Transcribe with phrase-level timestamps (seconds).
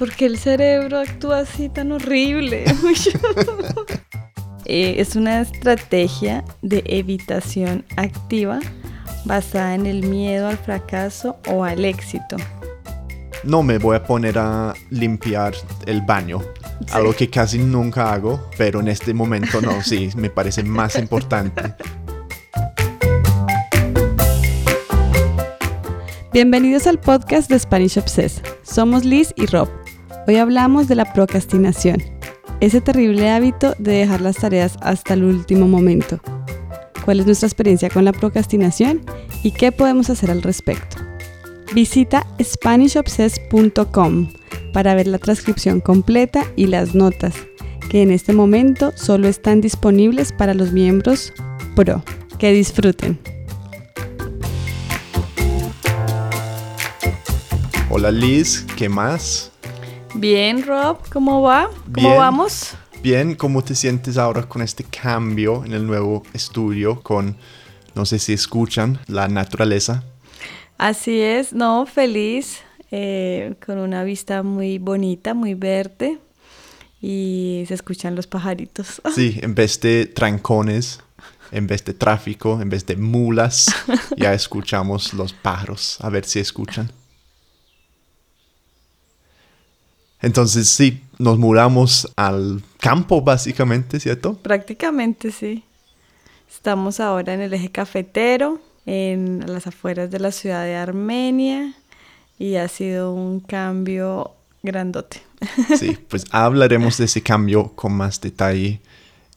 [0.00, 2.64] ¿Por qué el cerebro actúa así tan horrible?
[4.72, 8.60] Eh, es una estrategia de evitación activa
[9.24, 12.36] basada en el miedo al fracaso o al éxito.
[13.42, 15.54] No me voy a poner a limpiar
[15.86, 16.40] el baño,
[16.92, 21.74] algo que casi nunca hago, pero en este momento no, sí, me parece más importante.
[26.32, 28.40] Bienvenidos al podcast de Spanish Obsess.
[28.62, 29.79] Somos Liz y Rob.
[30.30, 32.00] Hoy hablamos de la procrastinación,
[32.60, 36.20] ese terrible hábito de dejar las tareas hasta el último momento.
[37.04, 39.00] ¿Cuál es nuestra experiencia con la procrastinación
[39.42, 40.98] y qué podemos hacer al respecto?
[41.74, 44.28] Visita SpanishObsess.com
[44.72, 47.34] para ver la transcripción completa y las notas,
[47.90, 51.32] que en este momento solo están disponibles para los miembros
[51.74, 52.04] Pro.
[52.38, 53.18] Que disfruten.
[57.88, 59.50] Hola Liz, ¿qué más?
[60.14, 61.70] Bien, Rob, ¿cómo va?
[61.94, 62.18] ¿Cómo Bien.
[62.18, 62.74] vamos?
[63.02, 67.00] Bien, ¿cómo te sientes ahora con este cambio en el nuevo estudio?
[67.02, 67.36] Con,
[67.94, 70.02] no sé si escuchan, la naturaleza.
[70.78, 76.18] Así es, no, feliz, eh, con una vista muy bonita, muy verde
[77.00, 79.00] y se escuchan los pajaritos.
[79.14, 81.00] Sí, en vez de trancones,
[81.52, 83.66] en vez de tráfico, en vez de mulas,
[84.16, 85.98] ya escuchamos los pájaros.
[86.00, 86.90] A ver si escuchan.
[90.22, 94.34] Entonces sí, nos mudamos al campo básicamente, ¿cierto?
[94.34, 95.64] Prácticamente sí.
[96.50, 101.74] Estamos ahora en el eje cafetero, en las afueras de la ciudad de Armenia
[102.38, 104.32] y ha sido un cambio
[104.62, 105.22] grandote.
[105.78, 108.80] Sí, pues hablaremos de ese cambio con más detalle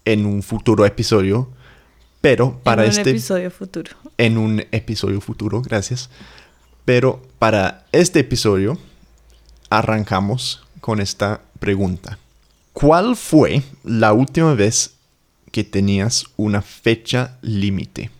[0.05, 1.49] en un futuro episodio,
[2.19, 3.01] pero para en este...
[3.01, 3.91] un episodio futuro.
[4.17, 6.09] en un episodio futuro, gracias.
[6.83, 8.77] Pero para este episodio
[9.69, 12.17] arrancamos con esta pregunta.
[12.73, 14.95] ¿Cuál fue la última vez
[15.49, 18.11] que tenías una fecha límite?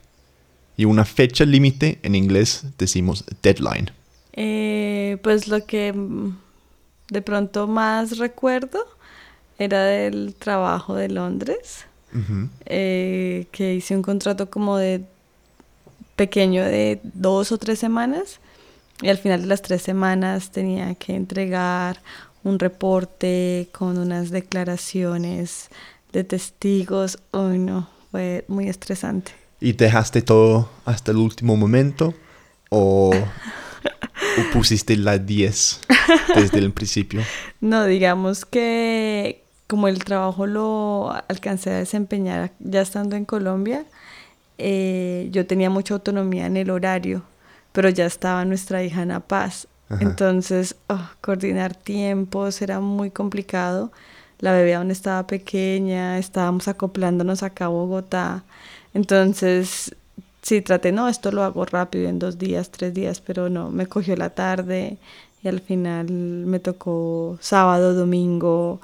[0.77, 3.91] Y una fecha límite en inglés decimos deadline.
[4.31, 5.93] Eh, pues lo que
[7.09, 8.79] de pronto más recuerdo
[9.59, 11.85] era del trabajo de Londres,
[12.65, 15.03] eh, que hice un contrato como de
[16.15, 18.39] pequeño de dos o tres semanas
[19.01, 21.99] y al final de las tres semanas tenía que entregar
[22.43, 25.69] un reporte con unas declaraciones
[26.11, 27.19] de testigos.
[27.31, 29.31] Uy, no, fue muy estresante.
[29.59, 32.13] ¿Y dejaste todo hasta el último momento?
[32.69, 35.79] ¿O, o pusiste la 10
[36.35, 37.21] desde el principio?
[37.61, 43.85] No, digamos que como el trabajo lo alcancé a desempeñar ya estando en Colombia,
[44.57, 47.23] eh, yo tenía mucha autonomía en el horario,
[47.71, 49.67] pero ya estaba nuestra hija Ana Paz.
[49.93, 50.03] Ajá.
[50.03, 53.91] Entonces, oh, coordinar tiempos era muy complicado.
[54.39, 58.43] La bebé aún estaba pequeña, estábamos acoplándonos acá a Bogotá.
[58.93, 59.95] Entonces,
[60.41, 63.87] sí, traté, no, esto lo hago rápido en dos días, tres días, pero no, me
[63.87, 64.97] cogió la tarde
[65.43, 68.81] y al final me tocó sábado, domingo,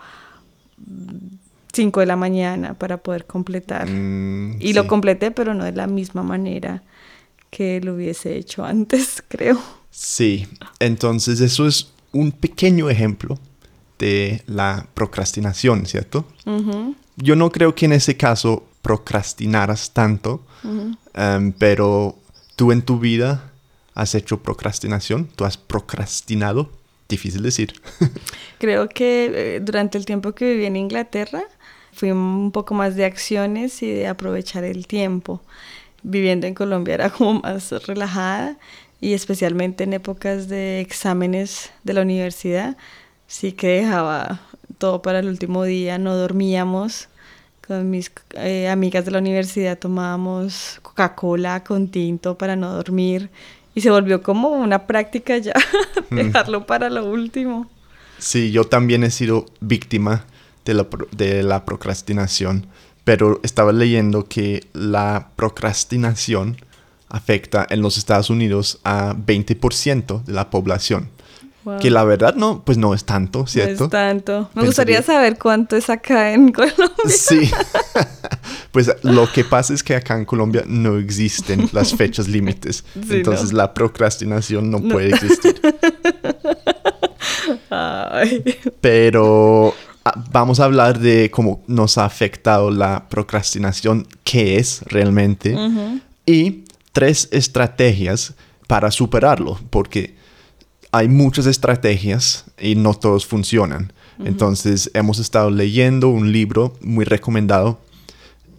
[1.73, 3.87] 5 de la mañana para poder completar.
[3.89, 6.81] Mm, y lo completé, pero no de la misma manera
[7.49, 9.59] que lo hubiese hecho antes, creo.
[9.91, 10.47] Sí,
[10.79, 13.37] entonces eso es un pequeño ejemplo
[13.97, 16.25] de la procrastinación, ¿cierto?
[16.45, 20.95] Ujú, Yo no creo que en ese caso procrastinaras tanto, ujú.
[21.13, 22.17] em, pero
[22.55, 23.51] tú en tu vida
[23.93, 26.69] has hecho procrastinación, tú has procrastinado,
[27.09, 27.73] difícil decir.
[28.59, 31.43] Creo que eh, durante el tiempo que viví en Inglaterra
[31.91, 35.41] fui un poco más de acciones y de aprovechar el tiempo.
[36.03, 38.57] Viviendo en Colombia era como más relajada
[39.01, 42.77] y especialmente en épocas de exámenes de la universidad,
[43.27, 44.41] sí que dejaba
[44.77, 47.07] todo para el último día, no dormíamos.
[47.67, 53.29] Con mis eh, amigas de la universidad tomábamos Coca-Cola con tinto para no dormir
[53.75, 55.53] y se volvió como una práctica ya
[56.09, 57.69] dejarlo para lo último.
[58.17, 60.25] Sí, yo también he sido víctima
[60.65, 62.65] de la, pro- de la procrastinación,
[63.09, 66.57] pero estaba leyendo que la procrastinación
[67.09, 71.09] afecta en los Estados Unidos a 20% de la población.
[71.63, 71.79] Wow.
[71.79, 73.85] Que la verdad no, pues no es tanto, No ¿cierto?
[73.85, 74.41] es tanto.
[74.53, 76.85] Me Pensaría- gustaría saber cuánto es acá en Colombia.
[77.07, 77.49] Sí.
[78.71, 82.83] pues lo que pasa es que acá en Colombia no existen las fechas límites.
[82.93, 83.57] Sí, entonces no.
[83.57, 84.89] la procrastinación no, No.
[84.93, 85.59] puede existir.
[87.71, 88.43] Ay.
[88.81, 89.73] Pero
[90.31, 95.55] vamos a hablar de cómo nos ha afectado la procrastinación, qué es realmente,
[96.25, 98.33] y tres estrategias
[98.67, 100.15] para superarlo, porque
[100.91, 103.93] hay muchas estrategias y no todos funcionan.
[104.23, 107.79] Entonces hemos estado leyendo un libro muy recomendado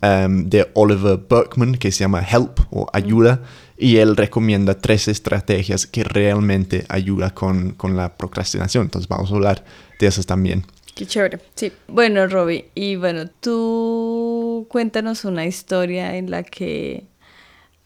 [0.02, 3.42] um, de Oliver Berkman que se llama Help o Ayuda
[3.76, 8.84] y él recomienda tres estrategias que realmente ayudan con, con la procrastinación.
[8.84, 9.64] Entonces vamos a hablar
[9.98, 10.64] de esas también.
[10.94, 11.38] Qué chévere.
[11.54, 11.72] Sí.
[11.88, 17.04] Bueno, Robbie, y bueno, tú cuéntanos una historia en la que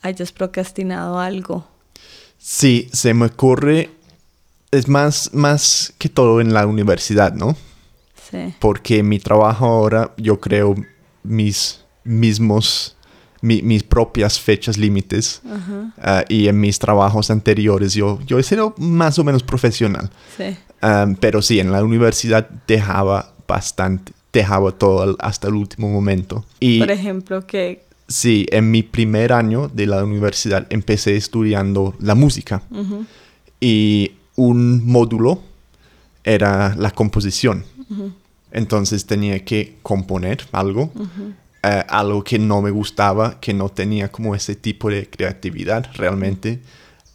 [0.03, 1.67] hayas procrastinado algo.
[2.39, 3.91] Sí, se me ocurre,
[4.71, 7.57] es más, más que todo en la universidad, ¿no?
[8.31, 8.55] Sí.
[8.59, 10.75] Porque mi trabajo ahora, yo creo
[11.23, 12.97] mis mismos,
[13.41, 15.41] mi- mis propias fechas límites.
[15.99, 20.11] Ah, y en mis trabajos anteriores yo, yo he sido más o menos profesional.
[20.37, 20.57] Sí.
[20.85, 26.45] Um, pero sí, en la universidad dejaba bastante, dejaba todo hasta el último momento.
[26.61, 27.85] Y Por ejemplo, que...
[28.07, 32.63] sí, en mi primer año de la universidad empecé estudiando la música.
[33.61, 35.41] Y un módulo
[36.23, 37.65] era la composición.
[38.51, 40.93] Entonces tenía que componer algo,
[41.63, 46.61] eh, algo que no me gustaba, que no tenía como ese tipo de creatividad realmente.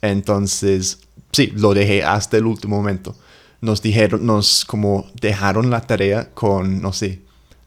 [0.02, 1.02] Entonces,
[1.32, 3.16] sí, lo dejé hasta el último momento.
[3.62, 7.22] Nos dijeron, nos como dejaron la tarea con, no sé,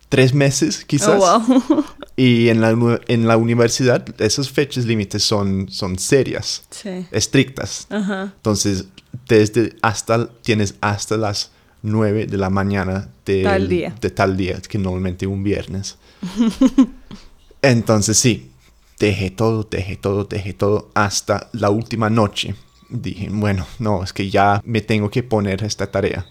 [0.09, 1.21] tres meses quizás.
[1.23, 1.85] Oh, wow.
[2.15, 7.07] Y en la, en la universidad esas fechas límites son, son serias, sí.
[7.11, 7.87] estrictas.
[7.91, 8.85] Entonces,
[9.27, 13.95] desde hasta, tienes hasta las 9 de la mañana de Tal día.
[13.99, 15.97] de tal día, que normalmente un viernes.
[17.63, 18.51] Entonces, sí,
[18.99, 22.55] dejé todo, dejé todo, dejé todo hasta la última noche.
[22.93, 26.27] Dije, bueno, no, es que ya me tengo que poner esta tarea.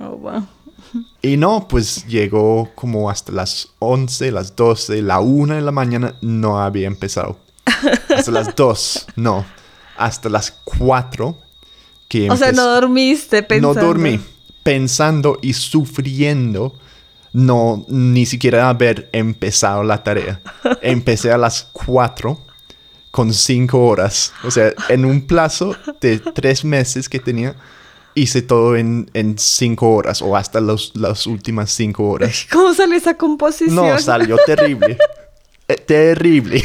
[0.00, 0.46] Oh, wow.
[1.22, 6.14] Y no, pues llegó como hasta las 11, las 12, la 1 de la mañana
[6.22, 7.38] no había empezado.
[8.08, 9.44] Hasta las 2, no.
[9.96, 11.36] Hasta las 4
[12.08, 13.74] que O sea, no dormiste pensando.
[13.80, 14.20] No dormí.
[14.62, 16.74] Pensando y sufriendo
[17.32, 20.40] no ni siquiera haber empezado la tarea.
[20.82, 22.38] Empecé a las 4
[23.18, 24.32] con 5 horas.
[24.44, 27.56] O sea, en un plazo de 3 meses que tenía,
[28.14, 32.46] hice todo en 5 horas o hasta los, las últimas 5 horas.
[32.52, 33.74] ¿Cómo sale esa composición?
[33.74, 34.96] No, salió terrible.
[35.70, 36.62] Eh, terrible.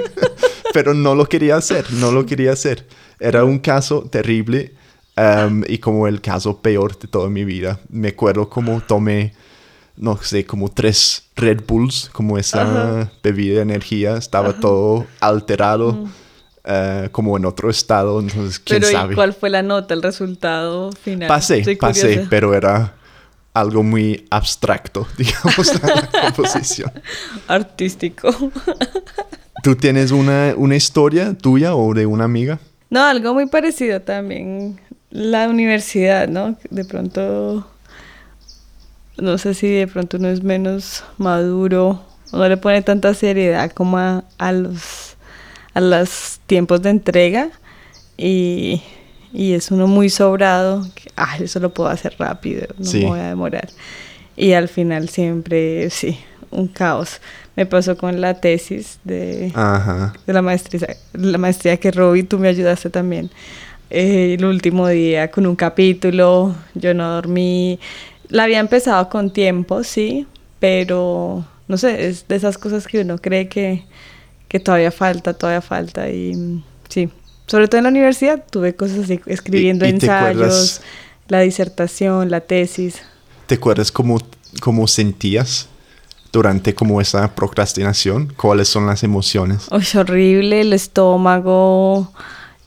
[0.72, 2.86] Pero no lo quería hacer, no lo quería hacer.
[3.18, 4.72] Era un caso terrible
[5.14, 7.80] um, y como el caso peor de toda mi vida.
[7.90, 9.34] Me acuerdo como tomé,
[10.00, 13.12] no sé, como tres Red Bulls, como esa Ajá.
[13.22, 14.16] bebida de energía.
[14.16, 16.08] Estaba todo alterado,
[16.64, 18.18] eh, como en otro estado.
[18.18, 19.14] Entonces, quién Pero ¿y sabe.
[19.14, 21.28] cuál fue la nota, el resultado final?
[21.28, 22.94] Pasé, pasé, pero era
[23.52, 26.90] algo muy abstracto, digamos, la composición.
[27.46, 28.34] Artístico.
[29.62, 32.58] ¿Tú tienes una, una historia tuya o de una amiga?
[32.88, 34.80] No, algo muy parecido también.
[35.10, 36.56] La universidad, ¿no?
[36.70, 37.66] De pronto,
[39.20, 42.02] no sé si de pronto uno es menos maduro,
[42.32, 45.16] no le pone tanta seriedad como a, a los
[45.74, 47.50] a los tiempos de entrega
[48.16, 48.82] y,
[49.32, 53.00] y es uno muy sobrado, que, ah, eso lo puedo hacer rápido, no Sí.
[53.00, 53.68] me voy a demorar.
[54.36, 56.18] Y al final siempre, sí,
[56.50, 57.20] un caos.
[57.56, 60.12] Me pasó con la tesis de, Ajá.
[60.26, 63.30] de la maestría, la maestría que Robbie, tú me ayudaste también.
[63.90, 67.78] Eh, el último día con un capítulo, yo no dormí.
[68.30, 70.26] La había empezado con tiempo, sí,
[70.58, 73.84] pero no sé, es de esas cosas que uno cree que,
[74.48, 76.08] que todavía falta, todavía falta.
[76.10, 77.10] Y sí,
[77.46, 80.82] sobre todo en la universidad tuve cosas así, escribiendo y ensayos, acuerdas?
[81.28, 83.02] la disertación, la tesis.
[83.46, 84.18] ¿Te acuerdas cómo,
[84.60, 85.68] cómo sentías
[86.32, 88.32] durante como esa procrastinación?
[88.36, 89.66] ¿Cuáles son las emociones?
[89.70, 92.12] Uy, horrible, el estómago,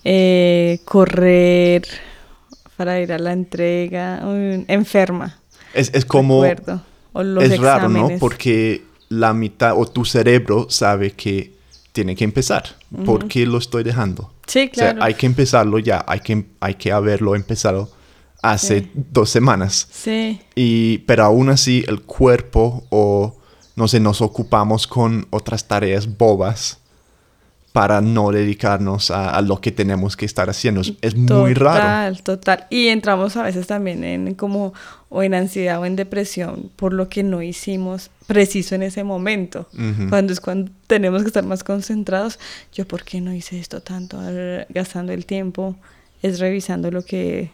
[0.03, 1.87] eh, correr
[2.77, 4.21] para ir a la entrega,
[4.67, 5.39] enferma.
[5.73, 6.43] Es, es como...
[6.43, 6.81] recuerdo.
[7.13, 8.09] O los es raro, ¿no?
[8.19, 11.53] Porque la mitad o tu cerebro sabe que
[11.91, 12.63] tiene que empezar.
[13.05, 14.31] ¿Por qué lo estoy dejando?
[14.47, 15.03] Sí, O sea, claro.
[15.03, 17.91] hay que empezarlo ya, hay que, hay que haberlo empezado
[18.41, 18.91] hace Sí.
[19.11, 19.87] dos semanas.
[19.91, 23.37] Sí, Y, pero aún así el cuerpo o,
[23.75, 26.79] no sé, nos ocupamos con otras tareas bobas
[27.73, 30.81] para no dedicarnos a, a lo que tenemos que estar haciendo.
[30.81, 31.79] Es, es muy raro.
[31.79, 32.67] Total, total.
[32.69, 34.73] Y entramos a veces también en como
[35.09, 39.67] o en ansiedad o en depresión por lo que no hicimos preciso en ese momento.
[39.73, 40.09] Ujú.
[40.09, 42.39] Cuando es cuando tenemos que estar más concentrados.
[42.73, 44.19] Yo, ¿por qué no hice esto tanto?
[44.69, 45.75] Gastando el tiempo
[46.21, 47.49] es revisando lo que,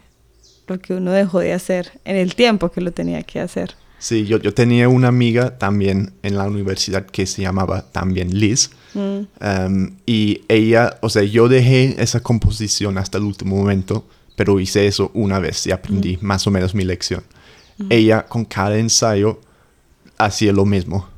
[0.67, 3.75] lo que uno dejó de hacer en el tiempo que lo tenía que hacer.
[3.99, 8.71] Sí, yo, yo tenía una amiga también en la universidad que se llamaba también Liz.
[8.93, 14.05] Mm, Um, y ella, o sea, yo dejé esa composición hasta el último momento
[14.35, 17.23] pero hice eso una vez y aprendí más o menos mi lección.
[17.89, 19.41] Ella con cada ensayo
[20.17, 21.09] hacía lo mismo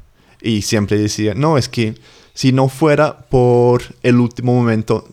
[0.41, 1.93] y siempre decía, no, es que
[2.33, 5.07] si no fuera por el último momento,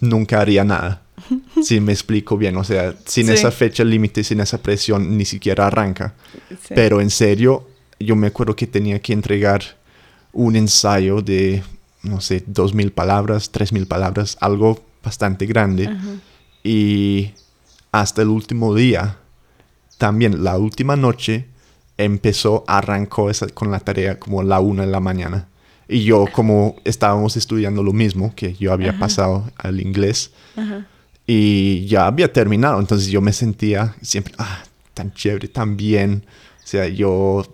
[0.00, 1.02] nunca haría nada.
[1.62, 3.32] Si me explico bien, o sea, sin Sí.
[3.34, 6.14] esa fecha límite, sin esa presión, ni siquiera arranca.
[6.50, 6.74] Sí.
[6.74, 7.68] Pero en serio,
[8.00, 9.62] yo me acuerdo que tenía que entregar
[10.32, 11.62] un ensayo de,
[12.04, 15.88] no sé, dos mil palabras, tres mil palabras, algo bastante grande.
[16.62, 17.32] Y
[17.92, 19.18] hasta el último día,
[19.98, 21.46] también la última noche,
[21.96, 25.48] empezó, arrancó esa, con la tarea como la una de la mañana.
[25.88, 30.32] Y yo, como estábamos estudiando lo mismo, que yo había pasado al inglés,
[31.26, 32.80] y ya había terminado.
[32.80, 34.62] Entonces yo me sentía siempre, ah,
[34.94, 36.24] tan chévere, tan bien.
[36.62, 37.44] O sea, yo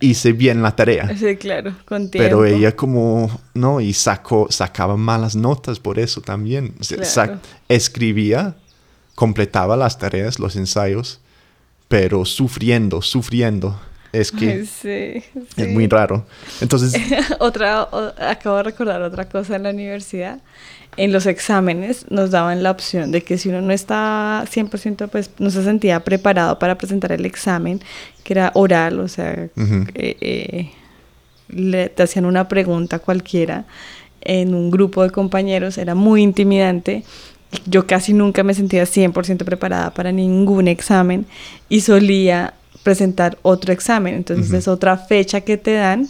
[0.00, 1.14] hice bien la tarea.
[1.16, 2.28] Sí, claro, con tiempo.
[2.28, 6.74] Pero ella como, no, y sacó, sacaba malas notas por eso también.
[7.14, 7.40] Claro.
[7.68, 8.56] escribía,
[9.14, 11.20] completaba las tareas, los ensayos,
[11.88, 13.80] pero sufriendo, sufriendo.
[14.10, 14.88] Es que Ay, sí,
[15.34, 15.66] es sí.
[15.66, 16.26] muy raro.
[16.62, 16.94] Entonces,
[17.40, 20.40] otra, o- acabo de recordar otra cosa en la universidad.
[20.96, 25.30] En los exámenes nos daban la opción de que si uno no estaba 100%, pues
[25.38, 27.80] no se sentía preparado para presentar el examen,
[28.24, 29.50] que era oral, o sea, eh,
[29.94, 30.70] eh,
[31.48, 33.64] le, te hacían una pregunta cualquiera
[34.20, 37.04] en un grupo de compañeros, era muy intimidante.
[37.64, 41.26] Yo casi nunca me sentía 100% preparada para ningún examen
[41.68, 44.14] y solía presentar otro examen.
[44.14, 44.56] Entonces Ujú.
[44.56, 46.08] es otra fecha que te dan,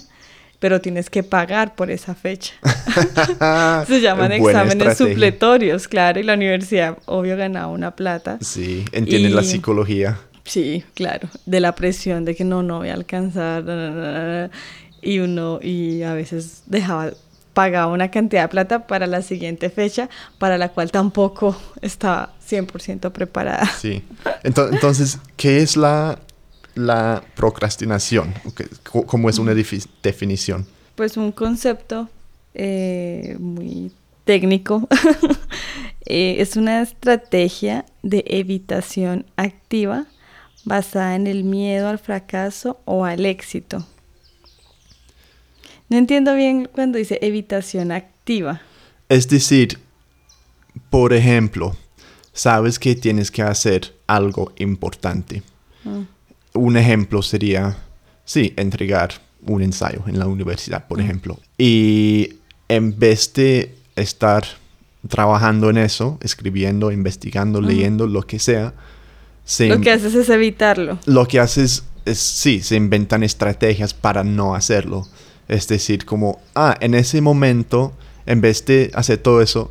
[0.58, 2.54] pero tienes que pagar por esa fecha.
[3.86, 5.14] Se llaman buena exámenes estrategia.
[5.14, 8.38] supletorios, claro, y la universidad obvio ganaba una plata.
[8.40, 10.18] Sí, entienden la psicología.
[10.44, 14.26] Sí, claro, de la presión de que no, no voy a alcanzar, na, na, na,
[14.46, 14.50] na,
[15.02, 17.10] y uno, y a veces dejaba,
[17.52, 23.12] pagaba una cantidad de plata para la siguiente fecha, para la cual tampoco estaba 100%
[23.12, 23.66] preparada.
[23.78, 24.02] Sí.
[24.42, 26.18] Ento- Entonces, ¿qué es la,
[26.78, 28.34] la procrastinación?
[29.06, 30.66] ¿Cómo es una defi- definición?
[30.94, 32.08] Pues un concepto
[32.54, 33.92] eh, muy
[34.24, 34.86] técnico,
[36.10, 40.06] Eh, es una estrategia de evitación activa
[40.64, 43.86] basada en el miedo al fracaso o al éxito.
[45.90, 48.62] No entiendo bien cuando dice evitación activa.
[49.10, 49.78] Es decir,
[50.88, 51.76] por ejemplo,
[52.32, 55.42] sabes que tienes que hacer algo importante.
[55.84, 56.02] Mm.
[56.58, 57.76] Un ejemplo sería,
[58.24, 59.12] sí, entregar
[59.46, 61.38] un ensayo en la universidad, por ejemplo.
[61.56, 62.34] Y
[62.68, 64.44] en vez de estar
[65.06, 68.74] trabajando en eso, escribiendo, investigando, leyendo, lo que sea,
[69.44, 70.98] se Lo que haces es evitarlo.
[71.06, 75.06] lo que haces es, sí, se inventan estrategias para no hacerlo.
[75.46, 77.92] Es decir, como, ah, en ese momento,
[78.26, 79.70] en vez de hacer todo eso,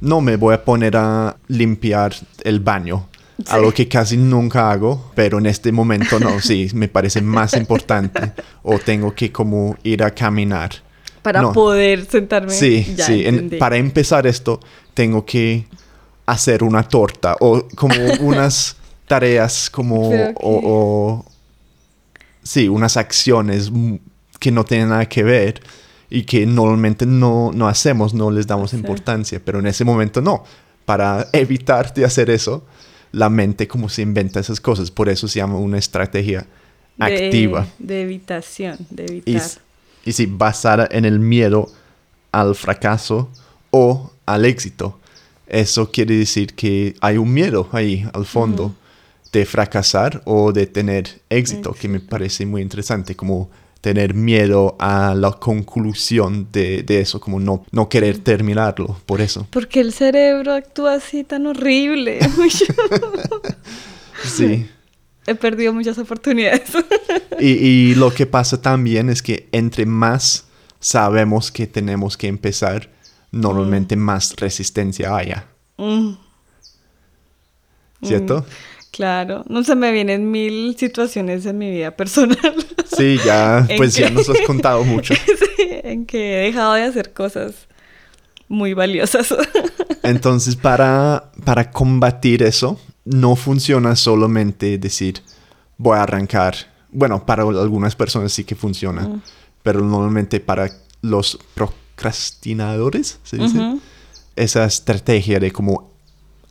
[0.00, 3.08] no me voy a poner a limpiar el baño.
[3.46, 3.52] Sí.
[3.52, 8.32] Algo que casi nunca hago, pero en este momento no, sí, me parece más importante.
[8.64, 10.70] O tengo que como ir a caminar.
[11.22, 11.52] Para No.
[11.52, 12.50] poder sentarme.
[12.52, 13.24] Sí, Ya sí.
[13.26, 14.60] en- para empezar esto,
[14.94, 15.66] tengo que
[16.26, 18.76] hacer una torta o como unas
[19.08, 20.10] tareas como...
[20.10, 21.24] Pero o, o-
[22.42, 23.70] sí, unas acciones
[24.38, 25.60] que no tienen nada que ver
[26.10, 28.76] y que normalmente no, no hacemos, no les damos Sí.
[28.76, 30.44] importancia, pero en ese momento no.
[30.84, 32.64] Para evitar de hacer eso,
[33.12, 36.46] la mente como se inventa esas cosas, por eso se llama una estrategia
[36.96, 37.66] De- activa.
[37.78, 39.36] De evitación, de Y, evitar.
[39.36, 39.58] s-
[40.04, 41.70] y sí, basada en el miedo
[42.32, 43.30] al fracaso
[43.70, 44.98] o al éxito.
[45.46, 48.74] Eso quiere decir que hay un miedo ahí al fondo
[49.32, 53.50] de fracasar o de tener éxito, que me parece muy interesante, como
[53.82, 59.46] tener miedo a la conclusión de, de eso, como no, no querer terminarlo, por eso.
[59.50, 62.18] Porque el cerebro actúa así tan horrible.
[64.24, 64.68] Sí.
[65.26, 66.62] He perdido muchas oportunidades.
[67.40, 70.44] Y, y lo que pasa también es que entre más
[70.78, 72.88] sabemos que tenemos que empezar,
[73.32, 76.12] normalmente más resistencia haya, Mm,
[78.04, 78.46] ¿cierto?
[78.92, 82.54] Claro, no se me vienen mil situaciones en mi vida personal
[82.96, 85.14] Sí, ya, ¿En pues ya nos has contado mucho.
[85.56, 87.66] Sí, en que he dejado de hacer cosas
[88.48, 89.34] muy valiosas.
[90.02, 95.22] Entonces, para, para combatir eso, no funciona solamente decir,
[95.78, 96.54] voy a arrancar.
[96.90, 99.22] Bueno, para algunas personas sí que funciona,
[99.62, 100.70] pero normalmente para
[101.00, 103.78] los procrastinadores, ¿se dice?
[104.36, 105.91] Esa estrategia de como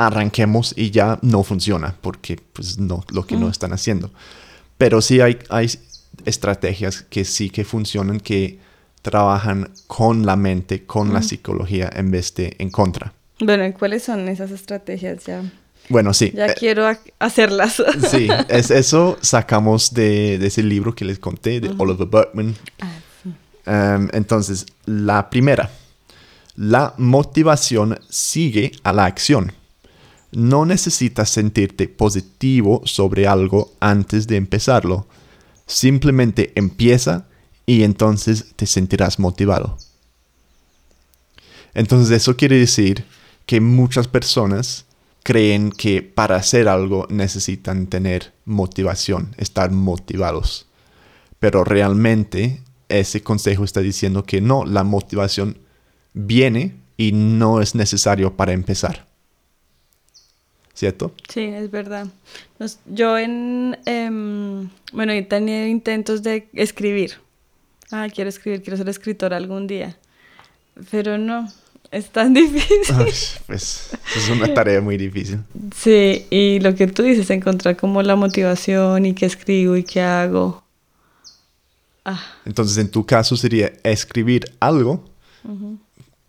[0.07, 3.51] arranquemos y ya no funciona, porque pues no, lo que no Mm.
[3.51, 4.11] están haciendo.
[4.77, 5.69] Pero sí hay, hay
[6.25, 8.59] estrategias que sí que funcionan, que
[9.01, 11.23] trabajan con la mente, con la Mm.
[11.23, 13.13] psicología en vez de en contra.
[13.39, 15.41] Bueno, ¿y cuáles son esas estrategias ya?
[15.89, 16.31] Bueno, sí.
[16.35, 17.81] Ya eh, quiero ha- hacerlas.
[18.11, 22.55] Sí, es, eso sacamos de, de ese libro que les conté, de Oliver Burkeman.
[22.79, 22.91] Ah,
[23.23, 23.29] sí.
[23.67, 25.71] Um, entonces, la primera,
[26.55, 29.51] la motivación sigue a la acción.
[30.31, 35.07] No necesitas sentirte positivo sobre algo antes de empezarlo.
[35.65, 37.27] Simplemente empieza
[37.65, 39.77] y entonces te sentirás motivado.
[41.73, 43.05] Entonces eso quiere decir
[43.45, 44.85] que muchas personas
[45.23, 50.67] creen que para hacer algo necesitan tener motivación, estar motivados.
[51.39, 55.57] Pero realmente ese consejo está diciendo que no, la motivación
[56.13, 59.10] viene y no es necesario para empezar.
[60.73, 61.13] ¿Cierto?
[61.27, 62.07] Sí, es verdad.
[62.59, 67.13] Nos- yo en, em, bueno, he tenido intentos de escribir.
[67.91, 69.97] Ah, quiero escribir, quiero ser escritora algún día.
[70.89, 71.47] Pero no,
[71.91, 72.95] es tan difícil.
[72.95, 73.11] Ay,
[73.45, 75.39] pues es una tarea muy difícil.
[75.75, 80.01] Sí, y lo que tú dices, encontrar como la motivación y qué escribo y qué
[80.01, 80.63] hago.
[82.05, 85.03] Ah, Entonces, en tu caso sería escribir algo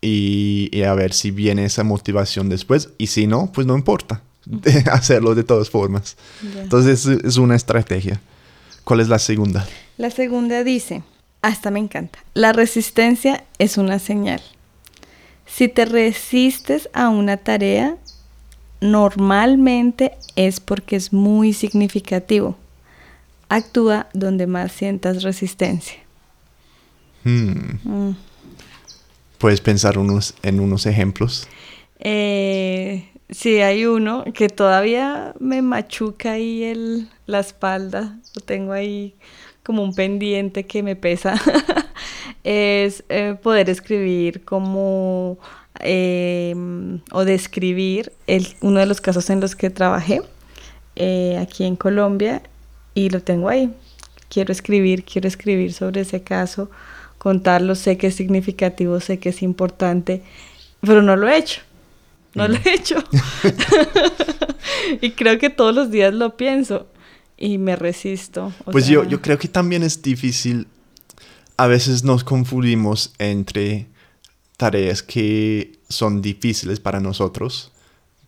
[0.01, 2.89] y, y a ver si viene esa motivación después.
[2.97, 4.21] Y si no, pues no importa.
[4.91, 6.17] Hacerlo de todas formas.
[6.57, 8.19] Entonces, es, es una estrategia.
[8.83, 9.65] ¿Cuál es la segunda?
[9.97, 11.03] La segunda dice,
[11.41, 14.41] hasta me encanta, la resistencia es una señal.
[15.45, 17.95] Si te resistes a una tarea,
[18.81, 22.57] normalmente es porque es muy significativo.
[23.49, 25.95] Actúa donde más sientas resistencia.
[27.23, 28.15] Hmm, Mm.
[29.37, 31.47] Puedes pensar unos, en unos ejemplos.
[31.99, 38.19] Eh, sí, hay uno que todavía me machuca ahí el, la espalda.
[38.35, 39.15] Lo tengo ahí
[39.63, 41.35] como un pendiente que me pesa.
[42.43, 45.37] es eh, poder escribir como
[45.79, 46.53] eh,
[47.11, 50.21] o describir el, uno de los casos en los que trabajé
[50.95, 52.41] eh, aquí en Colombia
[52.93, 53.73] y lo tengo ahí.
[54.29, 56.69] Quiero escribir, quiero escribir sobre ese caso,
[57.17, 60.23] contarlo, sé que es significativo, sé que es importante,
[60.81, 61.61] pero no lo he hecho.
[62.35, 63.03] No lo he hecho.
[65.01, 66.87] y creo que todos los días lo pienso
[67.37, 68.53] y me resisto.
[68.65, 70.67] o Pues yo, sea, yo creo que también es difícil.
[71.57, 73.87] A veces nos confundimos entre
[74.57, 77.71] tareas que son difíciles para nosotros,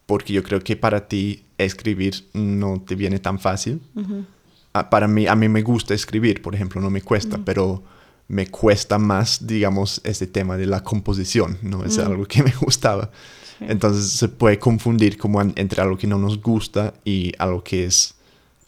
[0.06, 3.82] porque yo creo que para ti escribir no te viene tan fácil.
[3.96, 4.26] ujú,
[4.74, 7.82] Ah, para mí, a mí me gusta escribir, por ejemplo, no me cuesta, pero
[8.28, 11.86] me cuesta más, digamos, este tema de la composición, ¿no?
[11.86, 13.10] Es algo que me gustaba.
[13.60, 13.66] Sí.
[13.68, 17.86] Entonces se puede confundir como en- entre algo que no nos gusta y algo que
[17.86, 18.16] es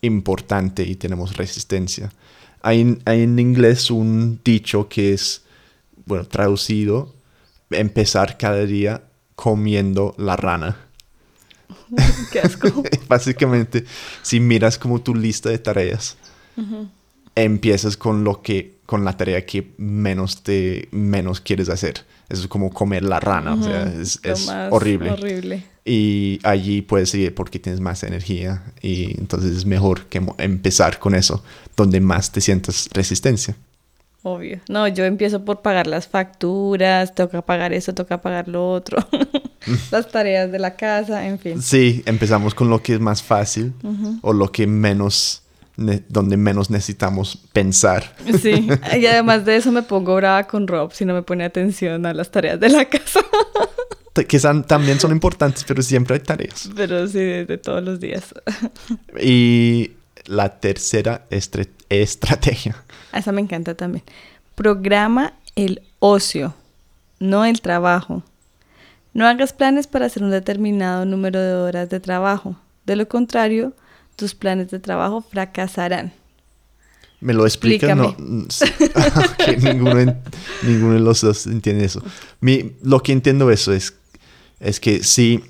[0.02, 2.12] importante y tenemos resistencia.
[2.62, 5.44] Hay, en- hay en inglés un dicho que es,
[6.06, 7.14] bueno, traducido,
[7.70, 9.04] empezar cada día
[9.36, 10.78] comiendo la rana.
[12.32, 12.84] Qué asco.
[13.08, 13.86] Básicamente,
[14.22, 16.18] si miras como tu lista de tareas,
[17.36, 22.06] empiezas con lo que con la tarea que menos te menos quieres hacer.
[22.30, 24.20] Es como comer la rana, o sea, es,
[24.70, 25.12] horrible.
[25.12, 25.64] Horrible.
[25.86, 31.16] Y allí puedes seguir porque tienes más energía y entonces es mejor que empezar con
[31.16, 31.42] eso,
[31.78, 33.56] donde más te sientas resistencia.
[34.24, 34.60] Obvio.
[34.68, 38.98] No, yo empiezo por pagar las facturas, toca pagar eso, toca pagar lo otro,
[39.92, 41.62] las tareas de la casa, en fin.
[41.62, 43.74] Sí, empezamos con lo que es más fácil
[44.22, 45.44] o lo que menos,
[45.78, 48.16] donde menos necesitamos pensar.
[48.42, 48.68] Sí,
[49.00, 52.14] y además de eso me pongo brava con Rob si no me pone atención a
[52.14, 53.20] las tareas de la casa.
[54.28, 56.70] Que son- también son importantes, pero siempre hay tareas.
[56.76, 58.34] Pero sí, de, de todos los días.
[59.22, 59.92] Y
[60.26, 62.76] la tercera estrategia.
[63.14, 64.04] Esa me encanta también.
[64.56, 66.56] Programa el ocio,
[67.20, 68.24] no el trabajo.
[69.14, 72.56] No hagas planes para hacer un determinado número de horas de trabajo.
[72.86, 73.74] De lo contrario,
[74.18, 76.12] tus planes de trabajo fracasarán.
[77.22, 77.96] ¿Me lo explica?
[77.96, 78.10] No.
[78.18, 80.16] Ok, ninguno,
[80.64, 82.04] ninguno de los dos entiende eso.
[82.42, 83.96] Mi, lo que entiendo eso es,
[84.60, 85.44] es que si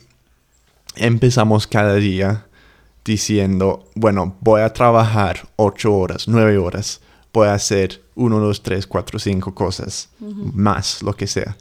[0.95, 2.45] empezamos cada día
[3.03, 7.01] diciendo, bueno, voy a trabajar ocho horas, nueve horas,
[7.33, 11.57] voy a hacer uno, dos, tres, cuatro, cinco cosas, más, lo que sea.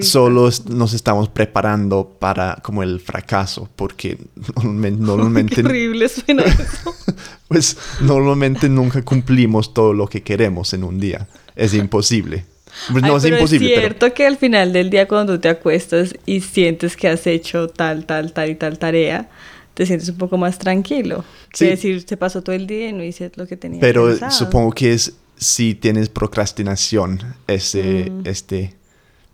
[0.00, 4.16] Solo es- nos estamos preparando para como el fracaso, porque
[4.62, 6.94] normalmente, Qué horrible suena eso.
[7.48, 11.26] pues normalmente nunca cumplimos todo lo que queremos en un día.
[11.56, 12.44] Es imposible.
[12.92, 15.34] Pues no Ay, es pero imposible, es pero cierto que al final del día cuando
[15.34, 19.30] tú te acuestas y sientes que has hecho tal, tal, tal y tal tarea,
[19.74, 21.24] te sientes un poco más tranquilo.
[21.54, 21.64] Sí.
[21.64, 24.30] Que decir, se pasó todo el día y no hice lo que tenía pero pensado.
[24.30, 28.26] supongo que es si tienes procrastinación, ese, Mm.
[28.26, 28.74] este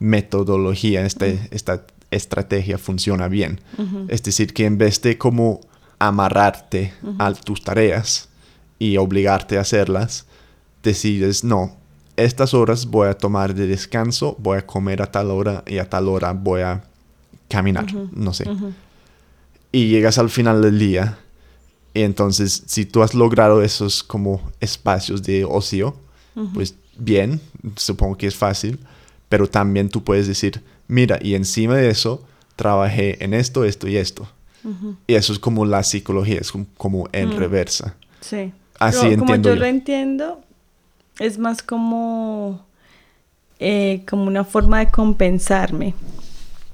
[0.02, 3.60] metodología, este, esta estrategia funciona bien.
[4.08, 5.60] Es decir, que en vez de como
[5.98, 8.28] amarrarte a tus tareas
[8.78, 10.26] y obligarte a hacerlas,
[10.82, 11.76] decides, no,
[12.16, 15.88] estas horas voy a tomar de descanso, voy a comer a tal hora y a
[15.88, 16.84] tal hora voy a
[17.48, 18.44] caminar, no sé.
[19.70, 21.18] Y llegas al final del día
[21.94, 25.96] y entonces si tú has logrado esos como espacios de ocio,
[26.52, 27.40] pues bien,
[27.76, 28.80] supongo que es fácil,
[29.32, 32.22] pero también tú puedes decir, mira, y encima de eso
[32.54, 34.28] trabajé en esto, esto y esto.
[35.06, 37.94] Y eso es como la psicología, es como, en reversa.
[38.20, 38.52] Sí.
[38.78, 39.48] Así entiendo.
[39.48, 40.42] Como yo, lo entiendo,
[41.18, 42.62] es más como,
[43.58, 45.94] eh, como una forma de compensarme.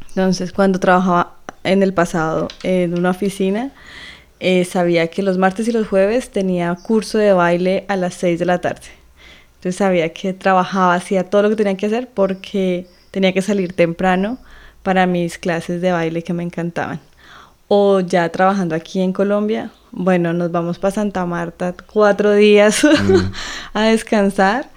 [0.09, 3.71] Entonces, cuando trabajaba en el pasado en una oficina,
[4.40, 8.37] eh, sabía que los martes y los jueves tenía curso de baile a las 6
[8.40, 8.88] de la tarde.
[9.59, 13.73] Entonces sabía que trabajaba, hacía todo lo que tenía que hacer porque tenía que salir
[13.73, 14.38] temprano
[14.85, 17.01] para mis clases de baile que me encantaban.
[17.66, 23.33] O ya trabajando aquí en Colombia, bueno, nos vamos para Santa Marta cuatro días mm.
[23.75, 24.71] a descansar.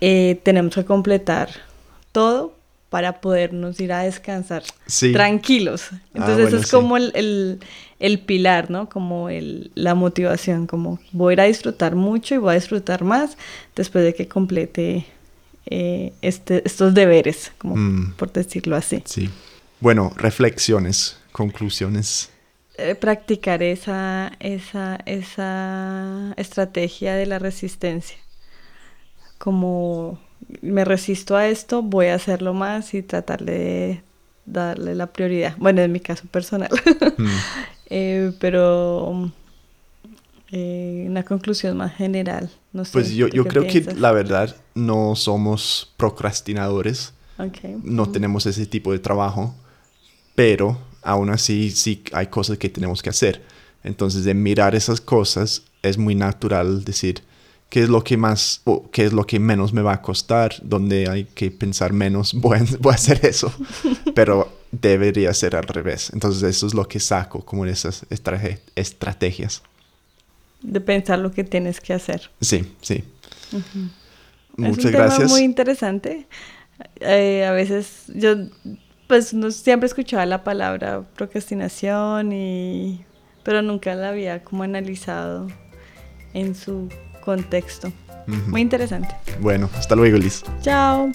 [0.00, 1.48] Eh, tenemos que completar
[2.12, 2.52] todo
[2.90, 4.62] para podernos ir a descansar
[5.12, 5.88] tranquilos.
[5.92, 7.60] Ah, Entonces eso es como el, el,
[8.24, 8.88] pilar, ¿no?
[8.88, 13.04] Como el, la motivación, como voy a ir a disfrutar mucho y voy a disfrutar
[13.04, 13.36] más
[13.74, 15.06] después de que complete
[15.66, 18.14] eh, este, estos deberes, como mm.
[18.16, 19.02] por decirlo así.
[19.04, 19.28] Sí.
[19.80, 22.30] Bueno, reflexiones, conclusiones.
[22.76, 28.18] Eh, practicar esa, esa, esa estrategia de la resistencia.
[29.38, 30.20] Como
[30.62, 34.02] me resisto a esto, voy a hacerlo más y tratar de
[34.46, 35.54] darle la prioridad.
[35.58, 36.70] Bueno, en mi caso personal.
[37.16, 37.26] Mm.
[37.88, 39.30] Eh, pero
[40.50, 42.50] eh, una conclusión más general.
[42.72, 47.14] No sé, pues yo, yo creo que la verdad no somos procrastinadores.
[47.82, 49.54] No tenemos ese tipo de trabajo.
[50.34, 53.42] Pero aún así sí hay cosas que tenemos que hacer.
[53.84, 57.22] Entonces de mirar esas cosas es muy natural decir,
[57.68, 60.54] qué es lo que más o qué es lo que menos me va a costar,
[60.62, 63.52] donde hay que pensar menos, voy a, hacer eso.
[64.14, 66.10] Pero debería ser al revés.
[66.12, 69.62] Entonces eso es lo que saco como en esas estrategias.
[70.62, 72.30] De pensar lo que tienes que hacer.
[72.40, 73.04] Sí, sí.
[74.56, 75.18] Muchas es un gracias.
[75.18, 76.26] Tema muy interesante.
[77.00, 78.36] Eh, a veces yo
[79.06, 83.04] pues no siempre escuchaba la palabra procrastinación y
[83.42, 85.48] pero nunca la había como analizado
[86.34, 86.88] en su
[87.24, 87.90] contexto.
[88.26, 89.08] Muy interesante.
[89.40, 90.42] Bueno, hasta luego, Liz.
[90.60, 91.10] Chao.